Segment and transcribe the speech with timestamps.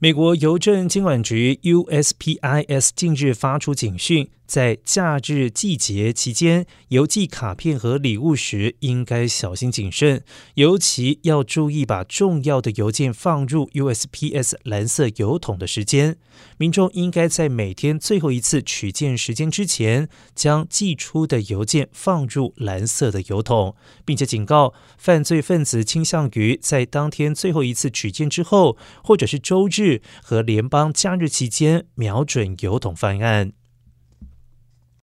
[0.00, 4.28] 美国邮政监管局 USPIS 近日发出警讯。
[4.48, 10.24] 在假日季节期间邮寄卡片和礼物时，应该小心谨慎，
[10.54, 16.16] 尤其要注意把重要的邮件放入 USPS 蓝色邮筒的时间。
[16.56, 23.76] 民众应该在每天最后一次取件时间之前，将寄出的邮件放入蓝色的邮筒，
[24.06, 33.52] 并且警告犯罪分子倾向于在当天最后一次取件之后，或者是周日和联邦假日期间瞄准邮筒犯案。